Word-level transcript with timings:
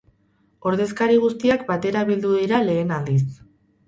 Ordezkari 0.69 1.19
guztiak 1.25 1.65
batera 1.67 2.01
bildu 2.07 2.31
dira 2.39 2.63
lehen 2.71 2.95
aldiz. 2.97 3.21